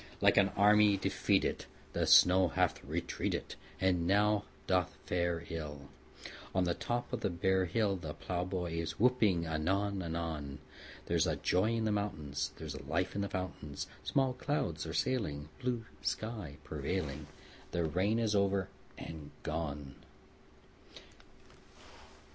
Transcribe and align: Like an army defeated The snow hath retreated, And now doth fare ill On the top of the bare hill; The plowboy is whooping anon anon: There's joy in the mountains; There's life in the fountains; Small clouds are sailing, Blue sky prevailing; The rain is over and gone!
Like 0.19 0.35
an 0.37 0.49
army 0.57 0.97
defeated 0.97 1.65
The 1.93 2.07
snow 2.07 2.47
hath 2.47 2.83
retreated, 2.83 3.53
And 3.79 4.07
now 4.07 4.45
doth 4.65 4.97
fare 5.05 5.45
ill 5.51 5.89
On 6.55 6.63
the 6.63 6.73
top 6.73 7.13
of 7.13 7.19
the 7.21 7.29
bare 7.29 7.65
hill; 7.65 7.97
The 7.97 8.15
plowboy 8.15 8.79
is 8.79 8.99
whooping 8.99 9.45
anon 9.45 10.01
anon: 10.01 10.57
There's 11.05 11.27
joy 11.43 11.73
in 11.75 11.85
the 11.85 11.91
mountains; 11.91 12.49
There's 12.57 12.81
life 12.81 13.13
in 13.13 13.21
the 13.21 13.29
fountains; 13.29 13.85
Small 14.03 14.33
clouds 14.33 14.87
are 14.87 14.93
sailing, 14.95 15.49
Blue 15.59 15.85
sky 16.01 16.57
prevailing; 16.63 17.27
The 17.69 17.83
rain 17.83 18.17
is 18.17 18.33
over 18.33 18.69
and 18.97 19.29
gone! 19.43 19.93